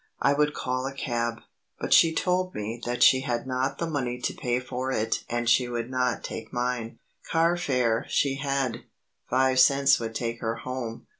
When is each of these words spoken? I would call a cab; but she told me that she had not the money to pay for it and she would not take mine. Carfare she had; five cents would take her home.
I 0.19 0.33
would 0.33 0.55
call 0.55 0.87
a 0.87 0.95
cab; 0.95 1.41
but 1.79 1.93
she 1.93 2.11
told 2.11 2.55
me 2.55 2.81
that 2.87 3.03
she 3.03 3.21
had 3.21 3.45
not 3.45 3.77
the 3.77 3.85
money 3.85 4.19
to 4.21 4.33
pay 4.33 4.59
for 4.59 4.91
it 4.91 5.23
and 5.29 5.47
she 5.47 5.67
would 5.69 5.91
not 5.91 6.23
take 6.23 6.51
mine. 6.51 6.97
Carfare 7.31 8.05
she 8.09 8.37
had; 8.37 8.85
five 9.29 9.59
cents 9.59 9.99
would 9.99 10.15
take 10.15 10.41
her 10.41 10.55
home. 10.55 11.05